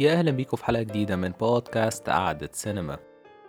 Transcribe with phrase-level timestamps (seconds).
[0.00, 2.98] يا أهلا بيكم في حلقة جديدة من بودكاست قعدة سينما.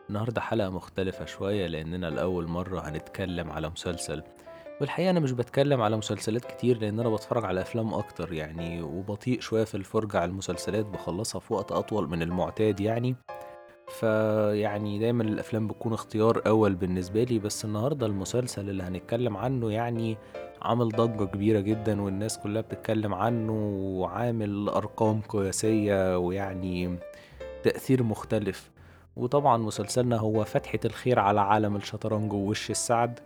[0.10, 4.24] النهاردة حلقة مختلفة شوية لأننا لأول مرة هنتكلم على مسلسل.
[4.82, 9.40] والحقيقة أنا مش بتكلم على مسلسلات كتير لأن أنا بتفرج على أفلام أكتر يعني وبطيء
[9.40, 13.16] شوية في الفرجة على المسلسلات بخلصها في وقت أطول من المعتاد يعني.
[13.88, 20.18] فيعني دايما الأفلام بتكون اختيار أول بالنسبة لي بس النهاردة المسلسل اللي هنتكلم عنه يعني
[20.62, 23.54] عامل ضجة كبيرة جدا والناس كلها بتتكلم عنه
[24.00, 26.98] وعامل أرقام قياسية ويعني
[27.64, 28.72] تأثير مختلف.
[29.16, 33.20] وطبعا مسلسلنا هو فتحة الخير على عالم الشطرنج ووش السعد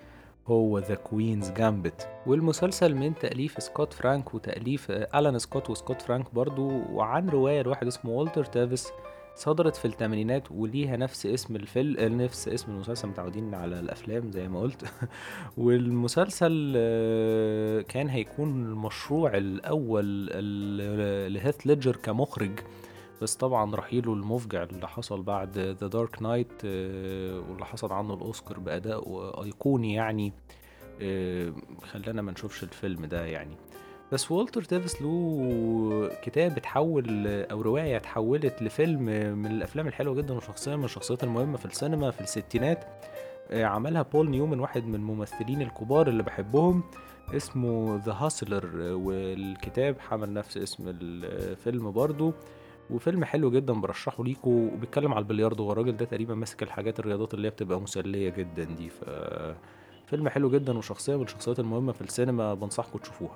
[0.48, 6.72] هو The Queen's Gambit والمسلسل من تأليف سكوت فرانك وتأليف ألان سكوت وسكوت فرانك برضو
[6.92, 8.92] وعن رواية لواحد اسمه والتر تافيس
[9.36, 14.60] صدرت في الثمانينات وليها نفس اسم الفيلم نفس اسم المسلسل متعودين على الأفلام زي ما
[14.62, 14.86] قلت.
[15.58, 20.26] والمسلسل آه، كان هيكون المشروع الأول
[21.34, 22.60] لهيث ليدجر كمخرج.
[23.22, 29.44] بس طبعا رحيله المفجع اللي حصل بعد The Dark Knight واللي حصل عنه الأوسكار بأداء
[29.44, 30.34] أيقوني يعني.
[31.02, 33.56] آه، خلانا ما نشوفش الفيلم ده يعني.
[34.12, 39.02] بس والتر تيفيس له كتاب اتحول أو رواية اتحولت لفيلم
[39.38, 42.86] من الأفلام الحلوة جدا وشخصيه من الشخصيات المهمة في السينما في الستينات.
[43.52, 46.84] آه، عملها بول نيومن واحد من الممثلين الكبار اللي بحبهم
[47.34, 52.34] اسمه ذا هاسلر والكتاب حمل نفس اسم الفيلم برضو.
[52.90, 55.66] وفيلم حلو جدا برشحه ليكوا وبيتكلم على البلياردو.
[55.66, 58.90] والراجل ده تقريبا ماسك الحاجات الرياضات اللي هي بتبقى مسلية جدا دي.
[58.90, 59.04] ف
[60.08, 63.36] فيلم حلو جدا وشخصية من الشخصيات المهمة في السينما بنصحكم تشوفوها.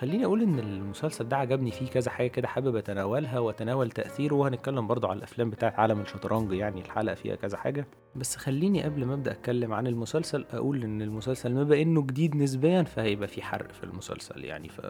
[0.00, 4.86] خليني أقول إن المسلسل ده عجبني فيه كذا حاجة كده حابب أتناولها وأتناول تأثيره وهنتكلم
[4.86, 7.86] برضو على الأفلام بتاعت عالم الشطرنج يعني الحلقة فيها كذا حاجة.
[8.16, 12.36] بس خليني قبل ما أبدأ أتكلم عن المسلسل أقول إن المسلسل ما بقى إنه جديد
[12.36, 14.68] نسبيا فهيبقى في حرق في المسلسل يعني.
[14.68, 14.80] ف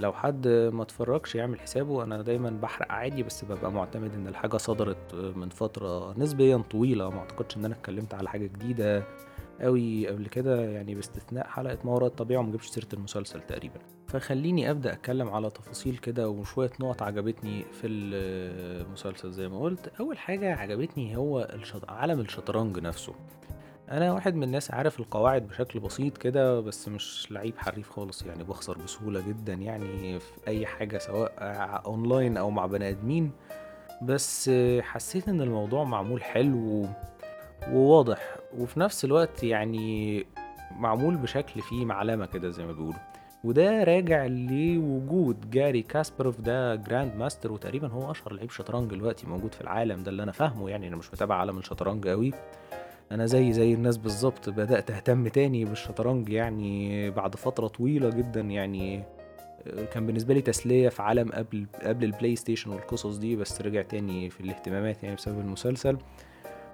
[0.00, 4.56] لو حد ما اتفرجش يعمل حسابه أنا دايما بحرق عادي بس ببقى معتمد إن الحاجة
[4.56, 7.10] صدرت من فترة نسبيا طويلة.
[7.10, 9.04] ما أعتقدش إن أنا اتكلمت على حاجة جديدة
[9.60, 13.80] قوي قبل كده يعني باستثناء حلقة ما وراء الطبيعة ومجيبش سيرة المسلسل تقريبا.
[14.12, 19.92] فخليني أبدأ أتكلم على تفاصيل كده وشوية نقط عجبتني في المسلسل زي ما قلت.
[20.00, 21.90] أول حاجة عجبتني هو الشط...
[21.90, 23.14] عالم الشطرنج نفسه.
[23.90, 28.44] أنا واحد من الناس عارف القواعد بشكل بسيط كده بس مش لعيب حريف خالص يعني
[28.44, 31.32] بخسر بسهولة جدا يعني في أي حاجة سواء
[31.86, 33.30] أونلاين أو مع بني آدمين.
[34.02, 34.50] بس
[34.80, 36.86] حسيت إن الموضوع معمول حلو
[37.70, 40.26] وواضح وفي نفس الوقت يعني
[40.76, 43.09] معمول بشكل فيه معلمة كده زي ما بيقولوا.
[43.44, 49.54] وده راجع لوجود جاري كاسباروف ده grand master وتقريبا هو أشهر لعيب شطرنج دلوقتي موجود
[49.54, 50.02] في العالم.
[50.02, 52.32] ده اللي أنا فاهمه يعني أنا مش متابع عالم الشطرنج قوي
[53.12, 59.02] أنا زيي زي الناس بالظبط بدأت أهتم تاني بالشطرنج يعني بعد فترة طويلة جدا يعني
[59.92, 64.30] كان بالنسبة لي تسلية في عالم قبل قبل البلاي ستيشن والقصص دي بس رجع تاني
[64.30, 65.96] في الاهتمامات يعني بسبب المسلسل.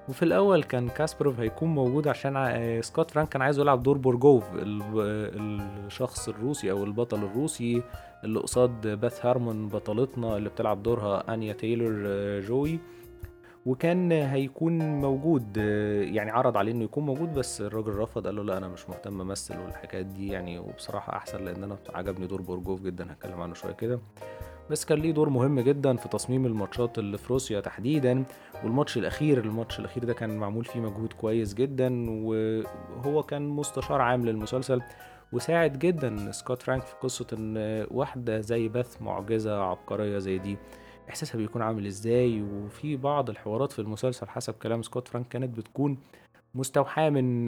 [0.08, 4.44] وفي الأول كان كاسباروف هيكون موجود عشان آه، سكوت فرانك كان عايز يلعب دور بورجوف
[4.54, 7.82] الشخص الروسي أو البطل الروسي
[8.24, 12.78] اللي قصاد بيث هارمون بطلتنا اللي بتلعب دورها أنيا تايلور آه، جوي.
[13.66, 18.42] وكان هيكون موجود آه، يعني عرض عليه إنه يكون موجود بس الراجل رفض قال له
[18.44, 22.82] لا أنا مش مهتم أمثل والحكايات دي يعني وبصراحة أحسن لأن أنا عجبني دور بورجوف
[22.82, 24.00] جدا هتكلم عنه شوية كده.
[24.70, 28.24] بس كان ليه دور مهم جدا في تصميم الماتشات اللي في روسيا تحديدا
[28.64, 34.26] والماتش الأخير الماتش الأخير ده كان معمول فيه مجهود كويس جدا وهو كان مستشار عام
[34.26, 34.80] للمسلسل
[35.32, 40.56] وساعد جدا سكوت فرانك في قصة إن واحدة زي بث معجزة عبقرية زي دي
[41.08, 45.98] إحساسها بيكون عامل إزاي؟ وفي بعض الحوارات في المسلسل حسب كلام سكوت فرانك كانت بتكون
[46.54, 47.46] مستوحاة من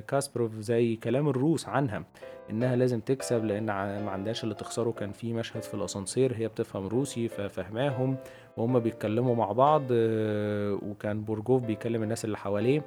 [0.00, 2.04] كاسباروف زي كلام الروس عنها.
[2.50, 3.66] إنها لازم تكسب لأن
[4.04, 4.90] ما عندهاش اللي تخسره.
[4.90, 8.16] كان في مشهد في الأسانسير هي بتفهم روسي ففهماهم
[8.56, 12.82] وهم بيتكلموا مع بعض آه، وكان بورجوف بيكلم الناس اللي حواليه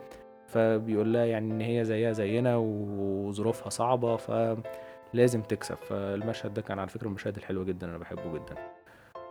[0.47, 5.75] فبيقول لها يعني إن هي زيها زينا وظروفها صعبة فلازم تكسب.
[5.75, 8.55] فالمشهد ده كان على فكرة المشاهد الحلوة جدا أنا بحبه جدا.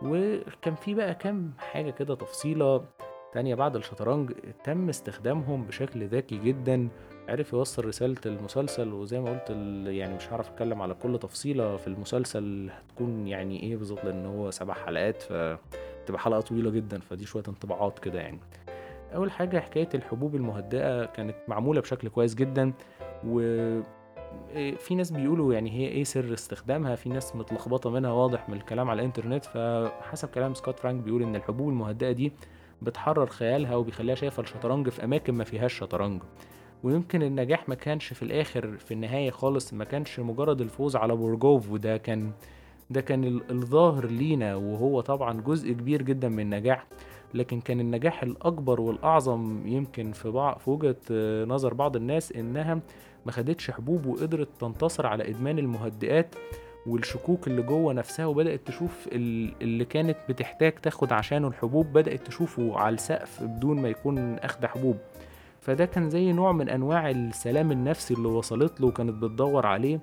[0.01, 2.85] وكان في بقى كام حاجة كده تفصيلة.
[3.35, 4.31] تانية بعد الشطرنج
[4.63, 6.87] تم استخدامهم بشكل ذكي جدا
[7.29, 9.49] عرف يوصل رسالة المسلسل وزي ما قلت
[9.89, 14.51] يعني مش هعرف أتكلم على كل تفصيلة في المسلسل هتكون يعني إيه بالظبط؟ لأن هو
[14.51, 18.39] سبع حلقات فتبقى حلقة طويلة جدا فدي شوية انطباعات كده يعني.
[19.15, 22.73] أول حاجة حكاية الحبوب المهدئة كانت معمولة بشكل كويس جدا
[23.27, 23.39] و
[24.77, 28.89] في ناس بيقولوا يعني هي إيه سر استخدامها في ناس متلخبطة منها واضح من الكلام
[28.89, 32.31] على الإنترنت فحسب كلام سكوت فرانك بيقول إن الحبوب المهدئة دي
[32.85, 36.21] بتحرر خيالها وبيخليها شايفة الشطرنج في أماكن ما فيهاش شطرنج.
[36.83, 41.71] ويمكن النجاح ما كانش في الآخر في النهاية خالص ما كانش مجرد الفوز على بورجوف
[41.71, 42.31] وده كان
[42.89, 46.87] ده كان الظاهر لينا وهو طبعا جزء كبير جدا من النجاح.
[47.33, 50.95] لكن كان النجاح الأكبر والأعظم يمكن في بعض في وجهة
[51.45, 52.79] نظر بعض الناس إنها
[53.25, 56.35] ما خدتش حبوب وقدرت تنتصر على إدمان المهدئات.
[56.87, 62.93] والشكوك اللي جوه نفسها وبدأت تشوف اللي كانت بتحتاج تاخد عشانه الحبوب بدأت تشوفه على
[62.93, 64.97] السقف بدون ما يكون أخد حبوب.
[65.61, 69.99] فده كان زي نوع من أنواع السلام النفسي اللي وصلت له وكانت بتدور عليه.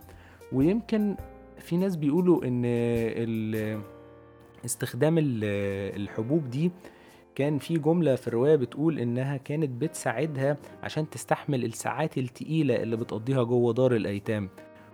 [0.52, 1.16] ويمكن
[1.58, 2.64] في ناس بيقولوا إن
[4.64, 6.70] استخدام الحبوب دي
[7.34, 13.42] كان في جملة في الرواية بتقول إنها كانت بتساعدها عشان تستحمل الساعات التقيلة اللي بتقضيها
[13.42, 14.48] جوه دار الأيتام.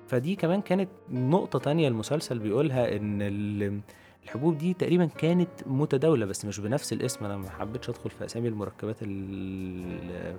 [0.09, 3.23] فدي كمان كانت نقطة تانية المسلسل بيقولها إن
[4.25, 7.25] الحبوب دي تقريبا كانت متداولة بس مش بنفس الاسم.
[7.25, 8.97] أنا ما حبيتش أدخل في أسامي المركبات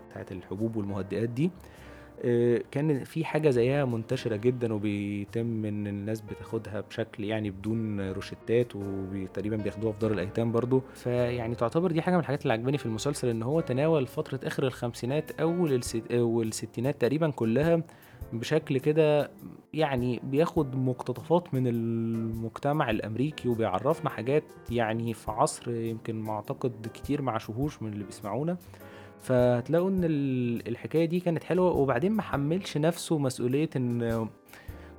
[0.09, 1.51] بتاعت الحبوب والمهدئات دي.
[2.25, 8.75] آه، كان في حاجة زيها منتشرة جدا وبيتم إن الناس بتاخدها بشكل يعني بدون روشتات
[8.75, 10.81] وتقريبا بياخدوها في دار الأيتام برضو.
[10.93, 14.67] فيعني تعتبر دي حاجة من الحاجات اللي عجباني في المسلسل إن هو تناول فترة آخر
[14.67, 15.67] الخمسينات أو
[16.11, 17.81] والستينات تقريبا كلها
[18.33, 19.31] بشكل كده
[19.73, 27.21] يعني بياخد مقتطفات من المجتمع الأمريكي وبيعرفنا حاجات يعني في عصر يمكن ما أعتقد كتير
[27.21, 28.57] ما عاشوهوش من اللي بيسمعونا.
[29.21, 30.03] فهتلاقوا إن
[30.67, 34.27] الحكاية دي كانت حلوة وبعدين ما حملش نفسه مسؤولية إن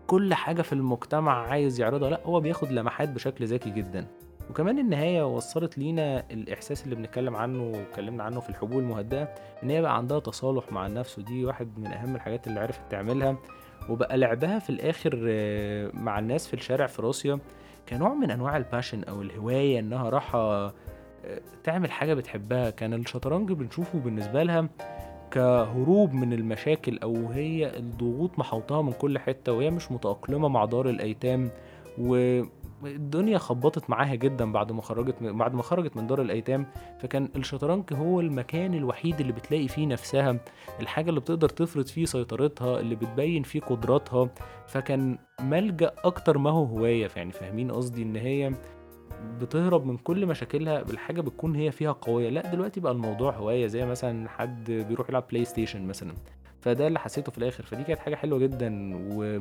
[0.06, 4.06] كل حاجة في المجتمع عايز يعرضها لأ هو بياخد لمحات بشكل ذكي جدا.
[4.50, 9.28] وكمان النهاية وصلت لينا الإحساس اللي بنتكلم عنه واتكلمنا عنه في الحبوب المهدئة
[9.62, 13.36] إن هي بقى عندها تصالح مع النفس ودي واحد من أهم الحاجات اللي عرفت تعملها.
[13.88, 17.38] وبقى لعبها في الآخر آه، مع الناس في الشارع في روسيا
[17.88, 20.74] كنوع من أنواع الباشن أو الهواية إنها راحة
[21.64, 22.70] تعمل حاجة بتحبها.
[22.70, 24.68] كان الشطرنج بنشوفه بالنسبة لها
[25.30, 30.88] كهروب من المشاكل أو هي الضغوط محوطها من كل حتة وهي مش متأقلمة مع دار
[30.88, 31.50] الأيتام.
[32.82, 36.66] والدنيا خبطت معاها جدا بعد ما خرجت بعد ما خرجت من دار الأيتام
[36.98, 40.36] فكان الشطرنج هو المكان الوحيد اللي بتلاقي فيه نفسها
[40.80, 44.28] الحاجة اللي بتقدر تفرض فيه سيطرتها اللي بتبين فيه قدراتها
[44.66, 48.52] فكان ملجأ أكتر ما هو هواية يعني فاهمين قصدي؟ إن هي
[49.40, 52.28] بتهرب من كل مشاكلها بالحاجة بتكون هي فيها قوية.
[52.28, 56.12] لا دلوقتي بقى الموضوع هواية زي مثلا حد بيروح يلعب بلاي ستيشن مثلا
[56.60, 57.64] فده اللي حسيته في الآخر.
[57.64, 59.38] فدي كانت حاجة حلوة جدا و...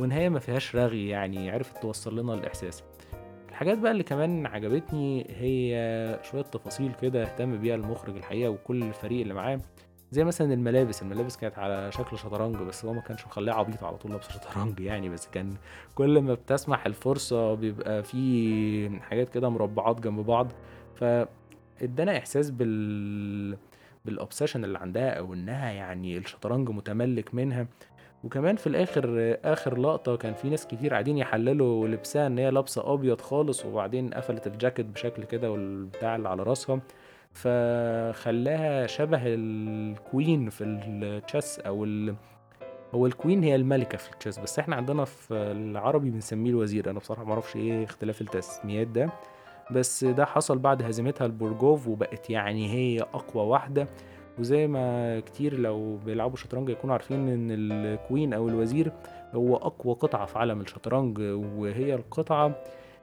[0.00, 2.84] ونهايه ما فيهاش رغي يعني عرفت توصل لنا الإحساس.
[3.48, 9.20] الحاجات بقى اللي كمان عجبتني هي شوية تفاصيل كده اهتم بيها المخرج الحقيقة وكل الفريق
[9.20, 9.60] اللي معاه.
[10.12, 13.96] زي مثلا الملابس الملابس كانت على شكل شطرنج بس هو ما كانش مخليها عبيط على
[13.96, 15.54] طول لابسه شطرنج يعني بس كان
[15.94, 20.52] كل ما بتسمح الفرصة بيبقى في حاجات كده مربعات جنب بعض.
[20.94, 23.56] فادانا إحساس بال
[24.04, 27.66] بال obsession اللي عندها أو إنها يعني الشطرنج متملك منها.
[28.24, 32.94] وكمان في الآخر آخر لقطة كان في ناس كتير قاعدين يحللوا لبسها إن هي لابسة
[32.94, 36.80] أبيض خالص وبعدين قفلت الجاكيت بشكل كده والبتاع اللي على راسها.
[37.32, 42.14] فخلاها شبه ال queen في ال chess أو ال...
[42.94, 46.90] هو ال queen هي الملكة في ال chess بس إحنا عندنا في العربي بنسميه الوزير.
[46.90, 49.10] أنا بصراحة معرفش إيه اختلاف التسميات ده
[49.70, 53.86] بس ده حصل بعد هزيمتها لبورجوف وبقت يعني هي أقوى واحدة.
[54.40, 58.92] وزي ما كتير لو بيلعبوا شطرنج يكونوا عارفين إن ال queen أو الوزير
[59.34, 61.18] هو أقوى قطعة في عالم الشطرنج
[61.56, 62.54] وهي القطعة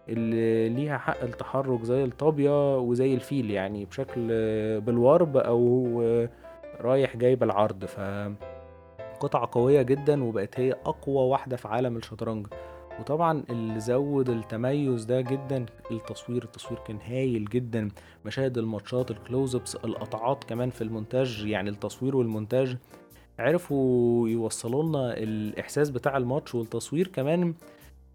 [0.09, 4.27] اللي ليها حق التحرك زي الطابية وزي الفيل يعني بشكل
[4.81, 5.87] بالورب أو
[6.81, 7.99] رايح جاي بالعرض ف
[9.19, 12.47] قطعة قوية جدا وبقت هي أقوى واحدة في عالم الشطرنج.
[12.99, 17.89] وطبعا اللي زود التميز ده جدا التصوير التصوير كان هايل جدا
[18.25, 22.77] مشاهد الماتشات ال close ups القطعات كمان في المونتاج يعني التصوير والمونتاج
[23.39, 27.53] عرفوا يوصلوا لنا الإحساس بتاع الماتش والتصوير كمان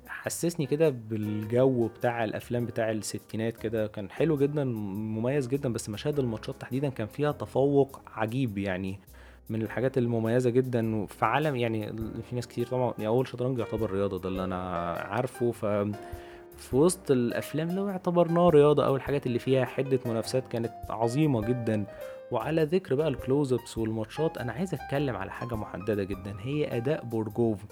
[0.07, 6.19] حسسني كده بالجو بتاع الأفلام بتاع الستينات كده كان حلو جدا مميز جدا بس مشاهد
[6.19, 8.99] الماتشات تحديدا كان فيها تفوق عجيب يعني.
[9.51, 11.87] من الحاجات المميزة جدا في عالم يعني
[12.23, 15.51] في ناس كتير طبعا يعني أول شطرنج يعتبر رياضة ده اللي أنا عارفه.
[15.51, 15.65] ف
[16.57, 21.87] في وسط الأفلام هو اعتبرناه رياضة أو الحاجات اللي فيها حدة منافسات كانت عظيمة جدا.
[22.31, 27.05] وعلى ذكر بقى الكلوز ابس والماتشات أنا عايز أتكلم على حاجة محددة جدا هي أداء
[27.05, 27.65] بورجوف.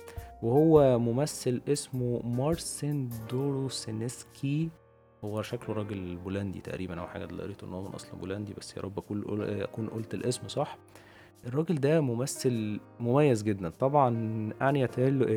[0.43, 4.69] وهو ممثل اسمه مارسن دوروسينسكي.
[5.25, 8.77] هو شكله راجل بولندي تقريبا أو حاجة اللي قريته إن هو من أصل بولندي بس
[8.77, 10.79] يا رب أكون قلت الاسم صح.
[11.47, 13.69] الراجل ده ممثل مميز جدا.
[13.69, 14.09] طبعا
[14.63, 14.87] أنيا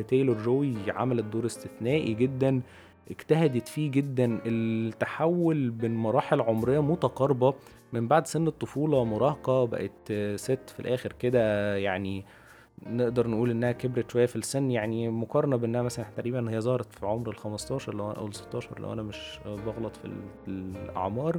[0.08, 2.60] تايلور جوي عملت دور استثنائي جدا
[3.10, 4.40] اجتهدت فيه جدا.
[4.46, 7.54] التحول بين مراحل عمرية متقاربة
[7.92, 12.24] من بعد سن الطفولة مراهقة بقت ست في الآخر كده يعني
[12.86, 14.70] نقدر نقول إنها كبرت شوية في السن.
[14.70, 19.02] يعني مقارنة بإنها مثلا تقريبا هي ظهرت في عمر الخمستاشر لو أو الستاشر لو أنا
[19.02, 20.10] مش بغلط في
[20.48, 21.38] الأعمار.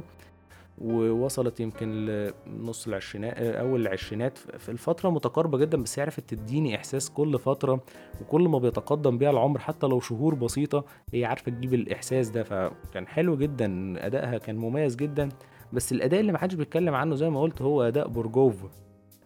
[0.78, 2.06] ووصلت يمكن
[2.46, 7.80] لنص العشرينات أول العشرينات في الفترة متقاربة جدا بس هي عرفت تديني إحساس كل فترة
[8.20, 12.42] وكل ما بيتقدم بيها العمر حتى لو شهور بسيطة هي عارفة تجيب الإحساس ده.
[12.42, 15.28] فكان حلو جدا أدائها كان مميز جدا
[15.72, 18.54] بس الأداء اللي محدش بيتكلم عنه زي ما قلت هو أداء بورجوف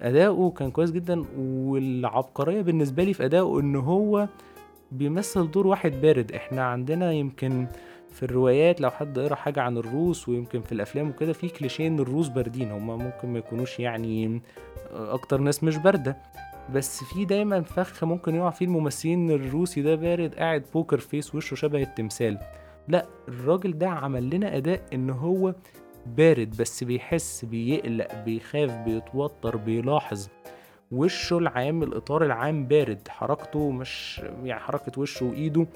[0.01, 4.29] أداؤه كان كويس جدا والعبقرية بالنسبة لي في أدائه إن هو
[4.93, 6.33] بيمثل دور واحد بارد.
[6.33, 7.67] إحنا عندنا يمكن
[8.13, 11.99] في الروايات لو حد قرأ حاجة عن الروس ويمكن في الأفلام وكده في كليشيه إن
[11.99, 14.43] الروس باردين هما ممكن ما يكونوش يعني
[14.93, 16.17] أكتر ناس مش باردة.
[16.75, 21.55] بس في دايما فخ ممكن يقع فيه الممثلين الروسي ده بارد قاعد poker face وشه
[21.55, 22.39] شبه التمثال.
[22.89, 25.55] لا الراجل ده عمل لنا أداء إن هو
[26.07, 30.29] بارد بس بيحس بيقلق بيخاف بيتوتر بيلاحظ.
[30.91, 33.09] وشه العام الإطار العام بارد.
[33.09, 35.67] حركته مش يعني حركة وشه وإيده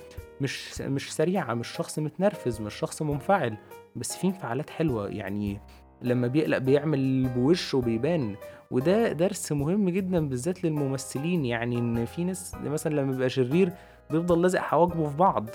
[0.40, 3.56] مش مش سريعة مش شخص متنرفز مش شخص منفعل.
[3.96, 5.08] بس في انفعالات حلوة.
[5.08, 5.60] يعني
[6.02, 8.36] لما بيقلق بيعمل بوشه بيبان
[8.70, 11.44] وده درس مهم جدا بالذات للممثلين.
[11.44, 13.72] يعني إن في ناس مثلا لما بيبقى شرير
[14.10, 15.46] بيفضل لازق حواجبه في بعض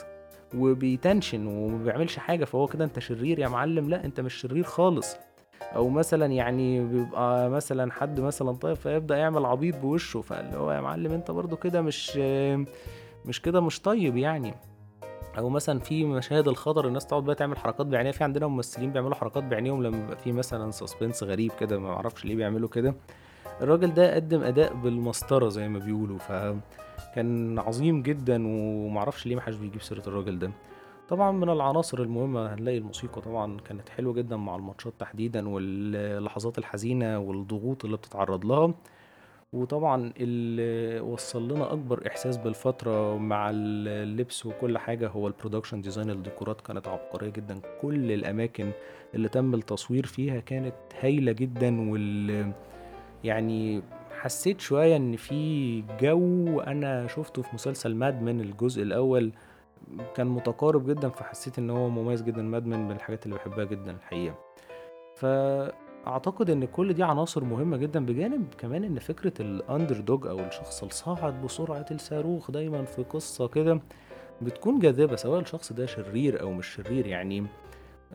[0.56, 2.46] وبيتنشن وما بيعملش حاجة.
[2.46, 3.89] فهو كده أنت شرير يا معلم.
[3.89, 5.16] لا أنت مش شرير خالص.
[5.75, 10.82] أو مثلا يعني بيبقى مثلا حد مثلا طيب فيبدأ يعمل عبيط بوشه فاللي هو يا
[10.82, 12.18] معلم أنت برضو كده مش
[13.25, 14.54] مش كده مش طيب يعني.
[15.38, 18.12] أو مثلا في مشاهد الخطر الناس تقعد بقى تعمل حركات بعينيها.
[18.12, 22.25] في عندنا ممثلين بيعملوا حركات بعينيهم لما بيبقى في مثلا سسبنس غريب كده ما أعرفش
[22.25, 22.96] ليه بيعملوا كده.
[23.62, 29.82] الراجل ده قدم أداء بالمسطرة زي ما بيقولوا فكان عظيم جدا ومعرفش ليه محدش بيجيب
[29.82, 30.51] سيرة الراجل ده.
[31.10, 37.20] طبعا من العناصر المهمة هنلاقي الموسيقى طبعا كانت حلوة جدا مع الماتشات تحديدا واللحظات الحزينة
[37.20, 38.74] والضغوط اللي بتتعرض لها.
[39.54, 45.08] وطبعا اللي وصل لنا أكبر إحساس بالفترة مع اللبس وكل حاجة.
[45.08, 47.62] هو ال production design الديكورات كانت عبقرية جدا.
[47.82, 48.72] كل الأماكن
[49.16, 51.92] اللي تم التصوير فيها كانت هايلة جدا.
[51.92, 52.51] وال
[53.24, 53.82] يعني
[54.20, 59.32] حسيت شوية إن في جو أنا شفته في مسلسل Mad Men الجزء الأول.
[60.15, 63.91] كان متقارب جدا فحسيت إن هو مميز جدا Mad Men من الحاجات اللي بحبها جدا
[63.91, 64.36] الحقيقة.
[65.15, 70.83] فأعتقد إن كل دي عناصر مهمة جدا بجانب كمان إن فكرة ال underdog أو الشخص
[70.83, 73.79] الصاعد بسرعة الصاروخ دايما في قصة كده
[74.41, 77.45] بتكون جاذبة سواء الشخص ده شرير أو مش شرير يعني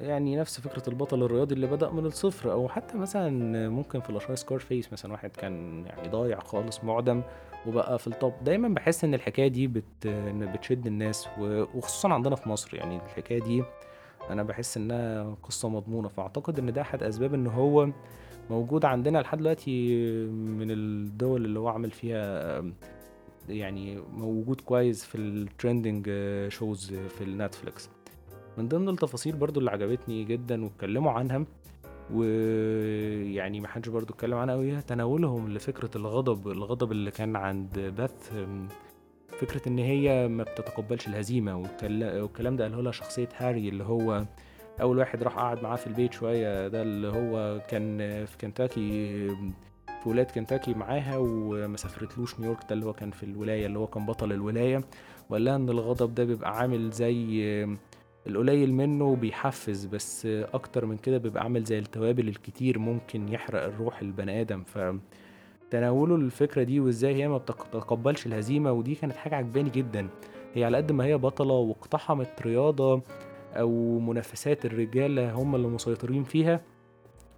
[0.01, 3.31] يعني نفس فكرة البطل الرياضي اللي بدأ من الصفر أو حتى مثلا
[3.69, 7.23] ممكن في الأشخاص Scarface مثلا واحد كان يعني ضايع خالص معدم
[7.67, 10.07] وبقى في ال top دايما بحس إن الحكاية دي بت...
[10.27, 12.75] بتشد الناس وخصوصا عندنا في مصر.
[12.77, 13.63] يعني الحكاية دي
[14.31, 16.09] أنا بحس إنها قصة مضمونة.
[16.09, 17.89] فأعتقد إن ده أحد أسباب إن هو
[18.51, 19.97] موجود عندنا لحد دلوقتي
[20.31, 22.63] من الدول اللي هو عامل فيها
[23.49, 26.11] يعني موجود كويس في ال trending
[26.49, 27.91] shows في ال Netflix
[28.59, 31.45] من ضمن التفاصيل برضو اللي عجبتني جدا واتكلموا عنها
[32.13, 38.33] ويعني ما حدش برضو اتكلم عنها قوي تناولهم لفكرة الغضب الغضب اللي كان عند بيث
[39.41, 44.25] فكرة إن هي ما بتتقبلش الهزيمة والكلام ده قاله لها شخصية هاري اللي هو
[44.81, 46.69] أول واحد راح قعد معاه في البيت شوية.
[46.69, 49.29] ده اللي هو كان في كنتاكي
[50.03, 52.61] في ولاية كنتاكي معاها وما سافرتلوش نيويورك.
[52.69, 54.85] ده اللي هو كان في الولاية اللي هو كان بطل الولاية.
[55.31, 57.67] وقال لها إن الغضب ده بيبقى عامل زي
[58.27, 64.01] القليل منه بيحفز بس أكتر من كده بيبقى عامل زي التوابل الكتير ممكن يحرق الروح
[64.01, 64.63] البني آدم.
[64.65, 64.79] ف
[65.71, 70.09] تناوله الفكرة دي وإزاي هي ما بتتقبلش الهزيمة ودي كانت حاجة عجباني جدا.
[70.55, 73.03] هي على قد ما هي بطلة واقتحمت رياضة
[73.53, 76.61] أو منافسات الرجالة هم اللي مسيطرين فيها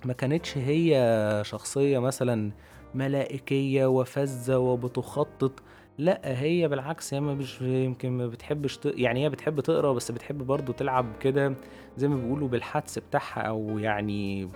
[0.04, 2.50] ما كانتش هي شخصية مثلا
[2.94, 5.62] ملائكية وفزة وبتخطط
[5.98, 8.78] لأ هي بالعكس هي مش يمكن ما بتحبش.
[8.84, 11.54] يعني هي بتحب تقرا بس بتحب برضه تلعب كده
[11.96, 14.48] زي ما بيقولوا بالحدس بتاعها أو يعني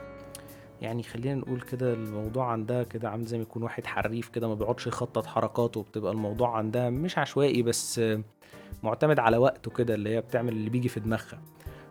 [0.82, 4.54] يعني خلينا نقول كده الموضوع عندها كده عامل زي ما يكون واحد حريف كده ما
[4.54, 8.00] بيقعدش يخطط حركاته بتبقى الموضوع عندها مش عشوائي بس
[8.82, 11.40] معتمد على وقته كده اللي هي بتعمل اللي بيجي في دماغها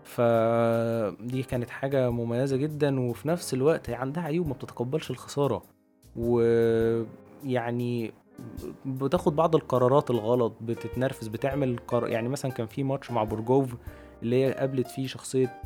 [0.03, 5.61] فدي كانت حاجة مميزة جدا وفي نفس الوقت هي عندها عيوب ما بتتقبلش الخسارة
[6.15, 8.11] ويعني
[8.85, 12.07] بتاخد بعض القرارات الغلط بتتنرفز بتعمل قر...
[12.07, 13.75] يعني مثلا كان في ماتش مع برجوف
[14.23, 15.61] اللي هي قابلت فيه شخصية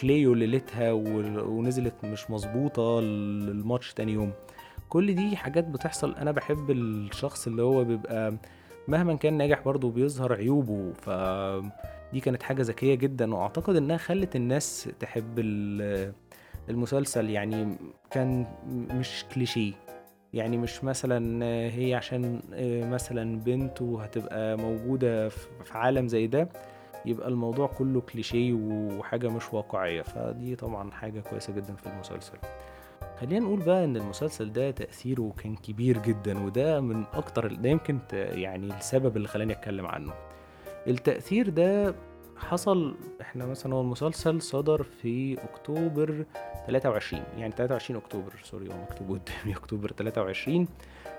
[0.00, 4.32] كليو ليلتها ونزلت مش مظبوطة الماتش تاني يوم.
[4.88, 6.14] كل دي حاجات بتحصل.
[6.14, 8.36] أنا بحب الشخص اللي هو بيبقى
[8.88, 10.92] مهما كان ناجح برضه بيظهر عيوبه.
[10.92, 11.10] ف
[12.12, 13.34] دي كانت حاجة ذكية جدا.
[13.34, 15.38] وأعتقد إنها خلت الناس تحب
[16.68, 17.30] المسلسل.
[17.30, 17.78] يعني
[18.10, 19.72] كان مش كليشيه.
[20.34, 21.44] يعني مش مثلا
[21.78, 22.40] هي عشان
[22.90, 26.48] مثلا بنت وهتبقى موجودة في عالم زي ده
[27.06, 30.02] يبقى الموضوع كله كليشيه وحاجة مش واقعية.
[30.02, 32.38] فدي طبعا حاجة كويسة جدا في المسلسل.
[33.20, 37.98] خلينا نقول بقى إن المسلسل ده تأثيره كان كبير جدا وده من أكتر ده يمكن
[38.12, 40.12] يعني السبب اللي خلاني أتكلم عنه.
[40.86, 41.94] التأثير ده
[42.36, 46.24] حصل إحنا مثلا هو المسلسل صدر في أكتوبر
[46.66, 50.68] 23 يعني 23 أكتوبر سوري هو مكتوب قدامي أكتوبر 23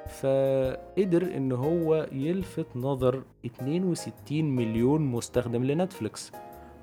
[0.07, 6.31] فقدر إن هو يلفت نظر 62 مليون مستخدم لنتفليكس.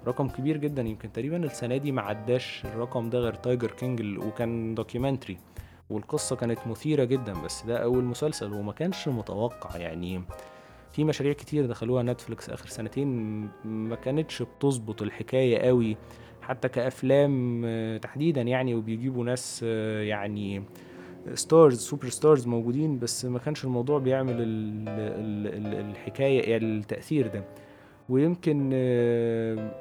[0.07, 4.75] رقم كبير جدا يمكن تقريبا السنة دي ما عداش الرقم ده غير Tiger King وكان
[4.75, 5.39] documentary
[5.91, 10.23] والقصة كانت مثيرة جدا بس ده أول مسلسل وما كانش متوقع يعني
[10.93, 13.09] في مشاريع كتير دخلوها Netflix آخر سنتين
[13.65, 15.97] ما كانتش بتظبط الحكاية قوي
[16.43, 20.63] حتى كأفلام آه، تحديدا يعني وبيجيبوا ناس آه، يعني
[21.35, 27.27] stars super stars موجودين بس ما كانش الموضوع بيعمل ال ال الـ الحكاية يعني التأثير
[27.27, 27.45] ده.
[28.09, 29.75] ويمكن آه،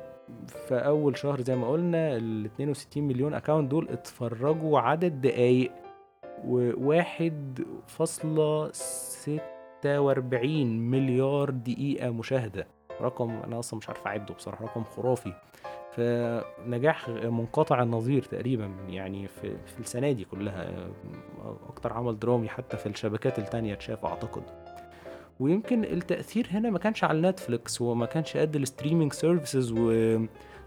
[0.48, 5.72] في أول شهر زي ما قلنا ال 62 مليون account دول اتفرجوا عدد دقايق
[6.46, 9.42] وواحد فاصلة ست
[9.84, 12.68] 46 مليار دقيقة مشاهدة.
[13.02, 15.34] رقم أنا أصلا مش عارف أعده بصراحة رقم خرافي.
[15.92, 20.90] فنجاح منقطع النظير تقريبا يعني في, في السنة دي كلها.
[21.70, 24.44] أكتر عمل درامي حتى في الشبكات التانية اتشاف أعتقد.
[25.40, 30.18] ويمكن التأثير هنا ما كانش على Netflix وما كانش قد ال streaming services و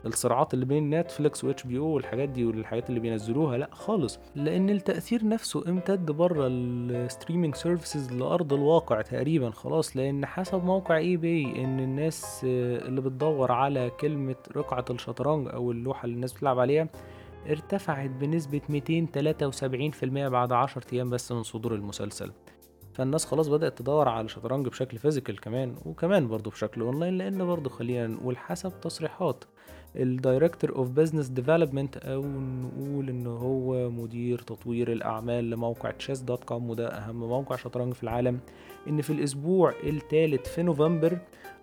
[0.05, 4.19] والصراعات اللي بين Netflix و HBO والحاجات دي والحاجات اللي بينزلوها لا خالص.
[4.35, 9.97] لأن التأثير نفسه امتد بره ال streaming services لأرض الواقع تقريبا خلاص.
[9.97, 16.15] لأن حسب موقع eBay إن الناس اللي بتدور على كلمة رقعة الشطرنج أو اللوحة اللي
[16.15, 16.89] الناس بتلعب عليها
[17.51, 22.33] ارتفعت بنسبة 273% بعد 10 أيام بس من صدور المسلسل.
[22.93, 27.71] فالناس خلاص بدأت تدور على الشطرنج بشكل physical كمان وكمان برضه بشكل اونلاين لأن برضه
[27.71, 29.45] خلينا نقول حسب تصريحات
[29.97, 36.89] ال director of business development أو نقول ان هو مدير تطوير الاعمال لموقع Chess.com وده
[36.89, 38.39] اهم موقع شطرنج في العالم
[38.89, 41.19] ان في الأسبوع الثالث في نوفمبر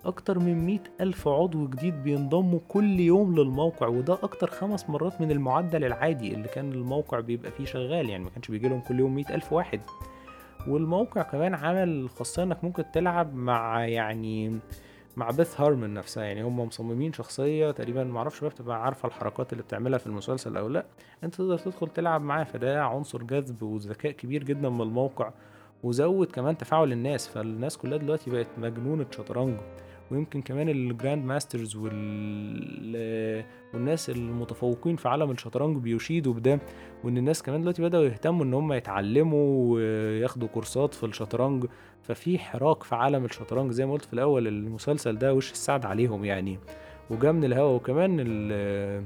[0.05, 5.31] أكتر من مئة ألف عضو جديد بينضموا كل يوم للموقع وده أكتر خمس مرات من
[5.31, 9.15] المعدل العادي اللي كان الموقع بيبقى فيه شغال يعني ما كانش بيجي لهم كل يوم
[9.15, 9.81] مئة ألف واحد.
[10.67, 14.59] والموقع كمان عمل خاصية انك ممكن تلعب مع يعني
[15.17, 19.63] مع بيث هارمن نفسها يعني هم مصممين شخصية تقريبا معرفش بقى بتبقى عارفة الحركات اللي
[19.63, 20.85] بتعملها في المسلسل أو لأ.
[21.23, 25.31] أنت تقدر تدخل تلعب معاه فده عنصر جذب وذكاء كبير جدا من الموقع
[25.83, 27.27] وزود كمان تفاعل الناس.
[27.27, 29.57] فالناس كلها دلوقتي بقت مجنونة شطرنج.
[30.11, 33.43] ويمكن كمان ال grand masters وال...
[33.73, 36.59] والناس المتفوقين في عالم الشطرنج بيشيدوا بده
[37.03, 41.65] وإن الناس كمان دلوقتي بدأوا يهتموا إن هم يتعلموا وياخدوا كورسات في الشطرنج
[42.03, 46.25] ففي حراك في عالم الشطرنج زي ما قلت في الأول المسلسل ده وش السعد عليهم
[46.25, 46.59] يعني.
[47.09, 49.05] وجا من الهوا وكمان ال...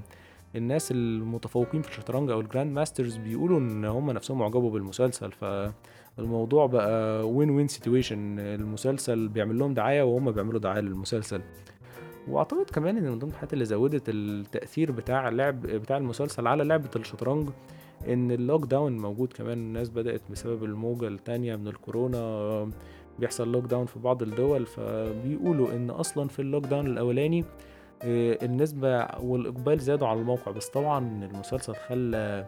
[0.55, 5.45] الناس المتفوقين في الشطرنج أو ال grand masters بيقولوا إن هم نفسهم معجبين بالمسلسل ف
[6.19, 11.41] الموضوع بقى win win situation المسلسل بيعمل لهم دعاية وهم بيعملوا دعاية للمسلسل.
[12.27, 16.89] وأعتقد كمان إن من ضمن الحاجات اللي زودت التأثير بتاع اللعب بتاع المسلسل على لعبة
[16.95, 17.49] الشطرنج
[18.07, 19.57] إن ال lockdown موجود كمان.
[19.57, 22.69] الناس بدأت بسبب الموجة التانية من الكورونا
[23.19, 24.65] بيحصل lockdown في بعض الدول.
[24.65, 27.45] فبيقولوا إن أصلا في ال lockdown الأولاني
[28.03, 30.51] النسبة والإقبال زادوا على الموقع.
[30.51, 32.45] بس طبعا المسلسل خلى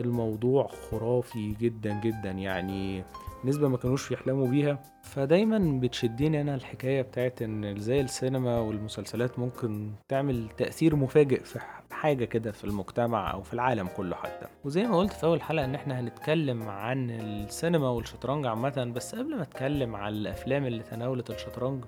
[0.00, 2.30] الموضوع خرافي جدا جدا.
[2.30, 3.04] يعني
[3.44, 4.78] نسبة ما كانوش يحلموا بيها.
[5.02, 11.58] فدايما بتشدني أنا الحكاية بتاعت إن زي السينما والمسلسلات ممكن تعمل تأثير مفاجئ في
[11.90, 14.46] حاجة كده في المجتمع أو في العالم كله حتى.
[14.64, 18.92] وزي ما قلت في أول حلقة إن إحنا هنتكلم عن السينما والشطرنج عامة.
[18.96, 21.84] بس قبل ما أتكلم عن الأفلام اللي تناولت الشطرنج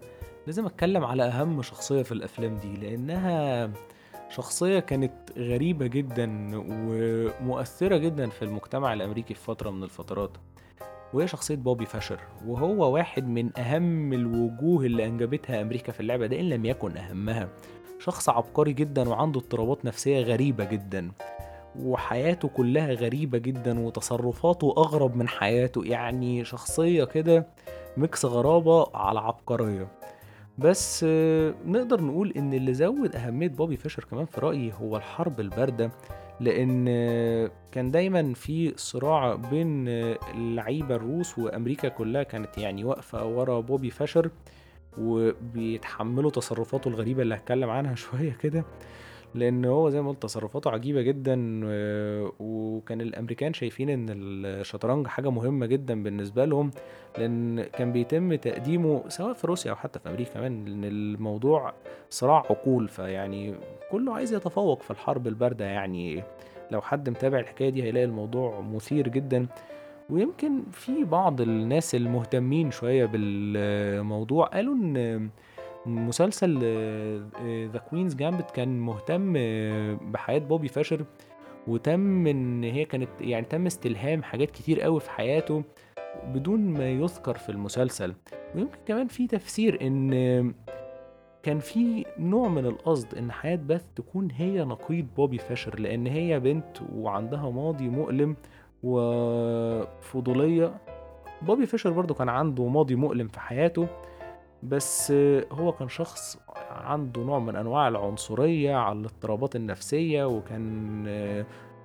[0.47, 3.71] لازم أتكلم على أهم شخصية في الأفلام دي لأنها
[4.31, 10.31] شخصية كانت غريبة جدا ومؤثرة جدا في المجتمع الأمريكي في فترة من الفترات.
[11.15, 16.41] وهي شخصية بوبي فاشر وهو واحد من أهم الوجوه اللي أنجبتها أمريكا في اللعبة ده
[16.41, 17.49] إن لم يكن أهمها.
[17.99, 21.13] شخص عبقري جدا وعنده اضطرابات نفسية غريبة جدا
[21.79, 25.85] وحياته كلها غريبة جدا وتصرفاته أغرب من حياته.
[25.85, 27.47] يعني شخصية كده
[27.97, 29.89] mix غرابة على عبقرية.
[30.61, 31.05] بس
[31.67, 35.91] نقدر نقول إن اللي زود أهمية بوبي فيشر كمان في رأيي هو الحرب الباردة
[36.41, 36.85] لأن
[37.73, 39.89] كان دايما في صراع بين
[40.35, 44.31] اللعيبة الروس وأمريكا كلها كانت يعني واقفة ورا بوبي فيشر
[44.99, 48.65] وبيتحملوا تصرفاته الغريبة اللي هتكلم عنها شوية كده.
[49.35, 51.61] لأن هو زي ما قلت تصرفاته عجيبة جدا
[52.41, 56.71] وكان الأمريكان شايفين إن الشطرنج حاجة مهمة جدا بالنسبة لهم
[57.19, 61.73] لأن كان بيتم تقديمه سواء في روسيا أو حتى في أمريكا كمان لأن الموضوع
[62.11, 63.55] صراع عقول فيعني
[63.91, 66.23] كله عايز يتفوق في الحرب الباردة يعني.
[66.71, 69.47] لو حد متابع الحكاية دي هيلاقي الموضوع مثير جدا.
[70.11, 75.29] ويمكن في بعض الناس المهتمين شوية بالموضوع قالوا إن
[75.87, 76.59] مسلسل
[77.73, 81.05] The Queen's Gambit كان مهتم آه، بحياة بوبي فيشر
[81.67, 85.63] وتم إن هي كانت يعني تم استلهام حاجات كتير قوي في حياته
[86.25, 88.15] بدون ما يذكر في المسلسل.
[88.55, 90.55] ويمكن كمان في تفسير إن
[91.43, 96.41] كان في نوع من القصد إن حياة بيث تكون هي نقيض بوبي فيشر لأن هي
[96.41, 98.37] بنت وعندها ماضي مؤلم
[98.83, 100.75] وفضولية.
[101.43, 103.89] بوبي فيشر برضو كان عنده ماضي مؤلم في حياته.
[104.63, 105.13] بس
[105.53, 106.39] هو كان شخص
[106.71, 111.07] عنده نوع من أنواع العنصرية على الاضطرابات النفسية وكان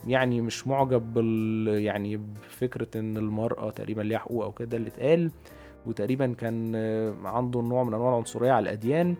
[0.08, 5.32] يعني مش معجب بال يعني بفكرة إن المرأة تقريبا ليها حقوق أو كده اللي اتقال
[5.86, 6.76] وتقريبا كان
[7.26, 9.16] عنده نوع من أنواع العنصرية على الأديان.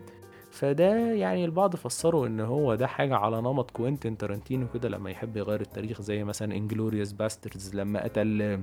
[0.50, 5.36] فده يعني البعض فسره إن هو ده حاجة على نمط كوينتين تارانتينو كده لما يحب
[5.36, 8.60] يغير التاريخ زي مثلا Inglourious Basterds لما قتل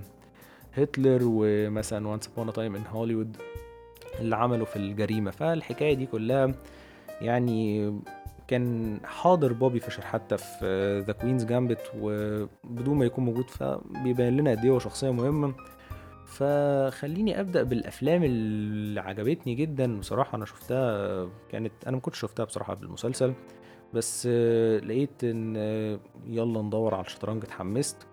[0.73, 3.37] هتلر ومثلا Once Upon a Time in Hollywood
[4.19, 5.31] اللي عمله في الجريمة.
[5.31, 6.55] فالحكاية دي كلها
[7.21, 7.93] يعني
[8.47, 14.51] كان حاضر بوبي فيشر حتى في The Queen's Gambit وبدون ما يكون موجود فبيبين لنا
[14.51, 15.53] قد إيه هو شخصية مهمة
[16.25, 19.99] فخليني أبدأ بالأفلام اللي عجبتني جدا.
[19.99, 23.33] بصراحة أنا شفتها كانت أنا ما كنتش شفتها بصراحة بالمسلسل
[23.93, 24.27] بس
[24.83, 25.55] لقيت إن
[26.25, 28.07] يلا ندور على الشطرنج اتحمست.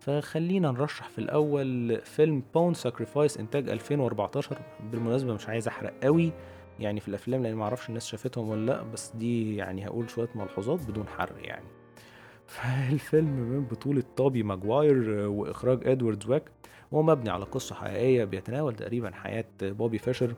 [0.00, 4.58] فخلينا نرشح في الأول فيلم Pawn Sacrifice إنتاج 2014
[4.92, 6.32] بالمناسبة مش عايز أحرق قوي
[6.78, 10.28] يعني في الأفلام لأن ما أعرفش الناس شافتهم ولا لأ بس دي يعني هقول شوية
[10.34, 11.66] ملحوظات بدون حرق يعني.
[12.46, 16.50] فالفيلم من بطولة توبي ماجواير وإخراج إدوارد زويك
[16.94, 20.34] هو مبني على قصة حقيقية بيتناول تقريبا حياة بوبي فيشر.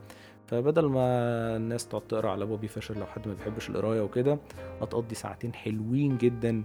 [0.47, 1.07] فبدل ما
[1.57, 4.39] الناس تقعد تقرأ على بوبي فيشر لو حد ما بيحبش القراية وكده
[4.81, 6.63] هتقضي ساعتين حلوين جدا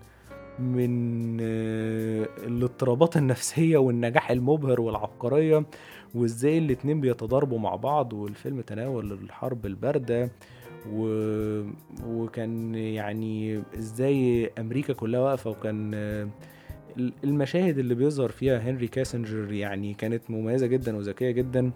[0.60, 5.66] من آه، الاضطرابات النفسية والنجاح المبهر والعبقرية
[6.16, 10.30] وإزاي الاتنين بيتضاربوا مع بعض والفيلم تناول الحرب الباردة
[10.92, 11.08] و...
[12.08, 16.28] وكان يعني إزاي أمريكا كلها واقفة وكان آه،
[17.24, 21.72] المشاهد اللي بيظهر فيها هنري كاسنجر يعني كانت مميزة جدا وذكية جدا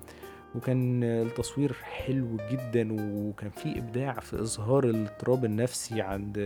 [0.55, 6.37] وكان التصوير حلو جدا وكان في إبداع في إظهار الاضطراب النفسي عند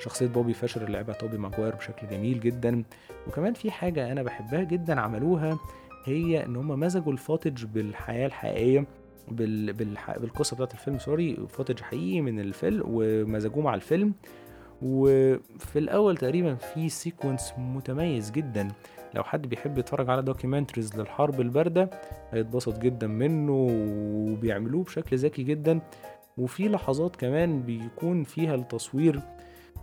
[0.00, 2.84] شخصية بوبي فيشر اللي لعبها توبي ماجواير بشكل جميل جدا.
[3.26, 5.58] وكمان في حاجة أنا بحبها جدا عملوها
[6.04, 8.86] هي إن هما مزجوا ال footage بالحياة الحقيقية
[9.28, 9.72] بال...
[9.72, 10.18] بالح...
[10.18, 14.14] بالقصة بتاعت الفيلم sorry footage حقيقي من الفيلم ومزجوه مع الفيلم.
[14.82, 18.68] وفي الأول تقريبا في sequence متميز جدا.
[19.14, 21.90] لو حد بيحب يتفرج على documentaries للحرب الباردة
[22.32, 25.80] هيتبسط جدا منه وبيعملوه بشكل ذكي جدا.
[26.38, 29.20] وفي لحظات كمان بيكون فيها التصوير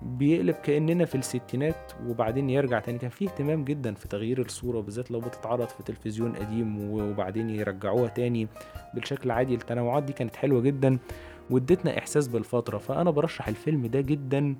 [0.03, 2.97] بيقلب كأننا في الستينات وبعدين يرجع تاني.
[2.97, 8.07] كان فيه اهتمام جدا في تغيير الصورة بالذات لو بتتعرض في تلفزيون قديم وبعدين يرجعوها
[8.07, 8.47] تاني
[8.93, 10.97] بالشكل العادي التنوعات دي كانت حلوة جدا
[11.49, 12.77] وادتنا إحساس بالفترة.
[12.77, 14.55] فأنا برشح الفيلم ده جدا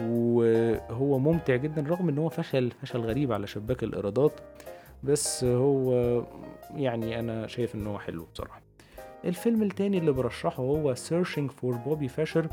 [0.00, 4.32] وهو ممتع جدا رغم إن هو فشل فشل غريب على شباك الإيرادات
[5.04, 5.92] بس هو
[6.74, 8.60] يعني أنا شايف إن هو حلو بصراحة.
[9.24, 12.46] الفيلم التاني اللي برشحه هو Searching for Bobby Fischer.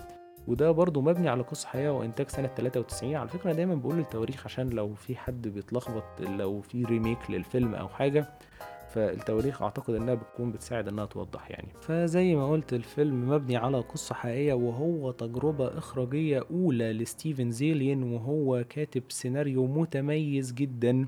[0.48, 4.46] وده برضو مبني على قصة حقيقية وإنتاج سنة 93 على فكرة أنا دايما بقول التواريخ
[4.46, 8.26] عشان لو في حد بيتلخبط لو في remake للفيلم أو حاجة
[8.90, 11.68] فالتواريخ أعتقد إنها بتكون بتساعد إنها توضح يعني.
[11.82, 18.64] فزي ما قلت الفيلم مبني على قصة حقيقية وهو تجربة إخراجية أولى لستيفن زيليان وهو
[18.70, 21.08] كاتب سيناريو متميز جدا.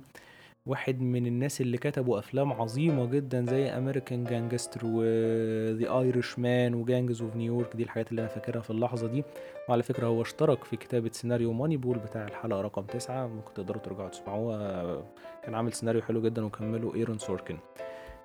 [0.65, 6.82] واحد من الناس اللي كتبوا أفلام عظيمة جدا زي American Gangster و The Irishman و
[6.82, 9.23] Gangs of New York دي الحاجات اللي أنا فاكرها في اللحظة دي.
[9.69, 13.28] وعلى فكرة هو اشترك في كتابة سيناريو Moneyball بتاع الحلقة رقم تسعة.
[13.28, 15.04] ممكن تقدروا ترجعوا تسمعوها.
[15.43, 17.58] كان عامل سيناريو حلو جدا وكمله ايرون سوركين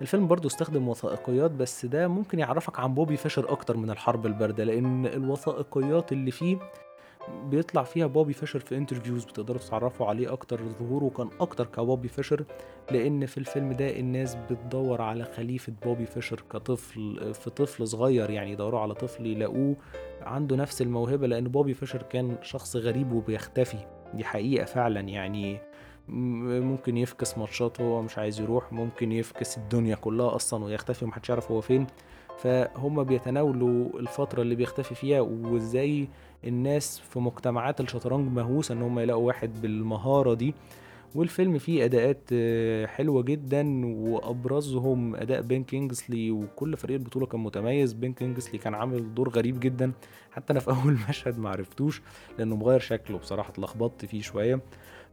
[0.01, 4.63] الفيلم برضه استخدم وثائقيات بس ده ممكن يعرفك عن بوبي فيشر أكتر من الحرب الباردة
[4.63, 6.57] لأن الوثائقيات اللي فيه
[7.29, 10.61] بيطلع فيها بوبي فيشر في interviews بتقدروا تتعرفوا عليه أكتر.
[10.79, 12.43] ظهوره كان أكتر كبوبي فيشر
[12.91, 18.51] لأن في الفيلم ده الناس بتدور على خليفة بوبي فيشر كطفل في طفل صغير يعني
[18.51, 19.75] يدوروا على طفل يلاقوه
[20.21, 23.77] عنده نفس الموهبة لأن بوبي فيشر كان شخص غريب وبيختفي.
[24.13, 25.59] دي حقيقة فعلا يعني.
[26.07, 31.51] ممكن يفكس ماتشات هو مش عايز يروح ممكن يفكس الدنيا كلها أصلا ويختفي ومحدش يعرف
[31.51, 31.87] هو فين.
[32.37, 36.07] فهم بيتناولوا الفترة اللي بيختفي فيها وازاي
[36.43, 40.53] الناس في مجتمعات الشطرنج مهووسة إن هم يلاقوا واحد بالمهارة دي.
[41.15, 47.93] والفيلم فيه أداءات آه، حلوة جدا وأبرزهم أداء بين كينجسلي وكل فريق البطولة كان متميز.
[47.93, 49.91] بين كينجسلي كان عامل دور غريب جدا.
[50.31, 52.01] حتى أنا في أول مشهد معرفتوش
[52.39, 54.61] لأنه مغير شكله بصراحة اتلخبطت فيه شوية.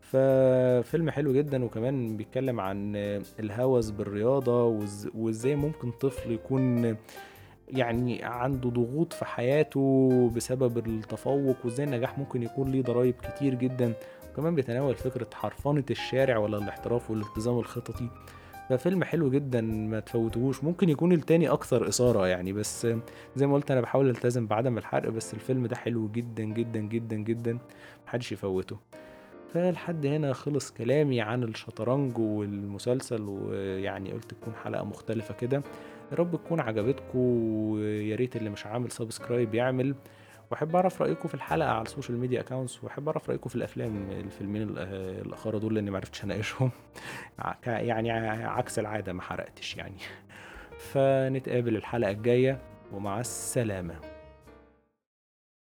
[0.00, 2.96] ففيلم حلو جدا وكمان بيتكلم عن
[3.40, 4.64] الهوس بالرياضة
[5.14, 6.96] وإزاي ممكن طفل يكون
[7.68, 13.92] يعني عنده ضغوط في حياته بسبب التفوق وإزاي النجاح ممكن يكون ليه ضرائب كتير جدا.
[14.32, 18.08] وكمان بيتناول فكرة حرفنة الشارع ولا الاحتراف والالتزام الخططي.
[18.68, 20.64] ففيلم حلو جدا ما تفوتهوش.
[20.64, 22.86] ممكن يكون التاني أكثر إثارة يعني بس
[23.36, 27.16] زي ما قلت أنا بحاول ألتزم بعدم الحرق بس الفيلم ده حلو جدا جدا جدا
[27.16, 27.58] جدا
[28.06, 28.76] محدش يفوته.
[29.54, 35.62] فلحد هنا خلص كلامي عن الشطرنج والمسلسل ويعني قلت تكون حلقة مختلفة كده.
[36.12, 39.94] يا رب تكون عجبتكم ويا ريت اللي مش عامل سبسكرايب يعمل.
[40.50, 44.10] وأحب أعرف رأيكم في الحلقة على ال social media accounts وأحب أعرف رأيكم في الأفلام
[44.10, 44.78] الفيلمين ال-
[45.26, 46.70] الأخرى دول لأني معرفتش أناقشهم.
[47.66, 48.10] يعني
[48.46, 49.96] عكس العادة ما حرقتش يعني.
[50.78, 52.58] فنتقابل الحلقة الجاية
[52.92, 53.94] ومع السلامة.